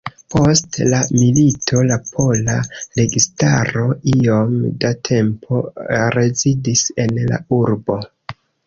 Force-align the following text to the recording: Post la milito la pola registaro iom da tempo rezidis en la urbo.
Post 0.33 0.77
la 0.93 1.01
milito 1.17 1.81
la 1.91 1.97
pola 2.07 2.57
registaro 3.01 3.87
iom 4.17 4.59
da 4.87 4.95
tempo 5.13 5.65
rezidis 6.19 6.87
en 7.07 7.19
la 7.31 7.45
urbo. 7.65 8.05